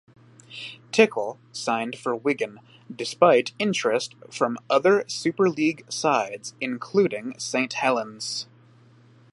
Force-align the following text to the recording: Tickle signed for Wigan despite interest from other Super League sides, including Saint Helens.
Tickle 0.91 1.39
signed 1.51 1.95
for 1.95 2.15
Wigan 2.15 2.59
despite 2.91 3.53
interest 3.59 4.15
from 4.31 4.57
other 4.67 5.07
Super 5.07 5.47
League 5.47 5.85
sides, 5.91 6.55
including 6.59 7.37
Saint 7.37 7.73
Helens. 7.73 8.47